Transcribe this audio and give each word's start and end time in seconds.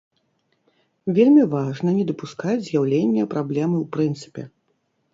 Вельмі 1.17 1.43
важна 1.51 1.95
не 1.99 2.03
дапускаць 2.13 2.59
з'яўлення 2.71 3.31
праблемы 3.37 3.75
ў 3.83 3.85
прынцыпе. 3.97 4.43